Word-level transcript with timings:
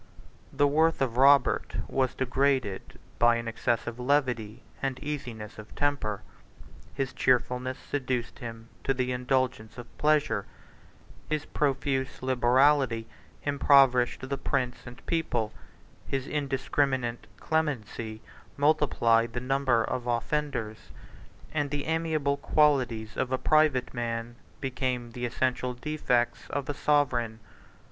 The 0.51 0.65
worth 0.65 0.99
of 0.99 1.15
Robert 1.15 1.75
was 1.87 2.15
degraded 2.15 2.97
by 3.19 3.35
an 3.35 3.47
excessive 3.47 3.99
levity 3.99 4.63
and 4.81 4.97
easiness 4.99 5.59
of 5.59 5.75
temper: 5.75 6.23
his 6.95 7.13
cheerfulness 7.13 7.77
seduced 7.77 8.39
him 8.39 8.69
to 8.83 8.95
the 8.95 9.11
indulgence 9.11 9.77
of 9.77 9.95
pleasure; 9.99 10.47
his 11.29 11.45
profuse 11.45 12.23
liberality 12.23 13.05
impoverished 13.43 14.27
the 14.27 14.39
prince 14.39 14.87
and 14.87 15.05
people; 15.05 15.53
his 16.07 16.25
indiscriminate 16.25 17.27
clemency 17.39 18.23
multiplied 18.57 19.33
the 19.33 19.39
number 19.39 19.83
of 19.83 20.07
offenders; 20.07 20.89
and 21.53 21.69
the 21.69 21.85
amiable 21.85 22.37
qualities 22.37 23.15
of 23.15 23.31
a 23.31 23.37
private 23.37 23.93
man 23.93 24.35
became 24.61 25.11
the 25.11 25.27
essential 25.27 25.75
defects 25.75 26.47
of 26.49 26.67
a 26.67 26.73
sovereign. 26.73 27.39